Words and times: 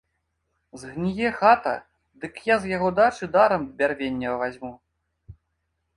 Згніе 0.83 1.29
хата, 1.41 1.73
дык 2.23 2.41
я 2.47 2.55
з 2.63 2.73
яго 2.75 2.89
дачы 3.03 3.25
дарам 3.39 3.61
бярвення 3.83 4.29
вазьму. 4.45 4.73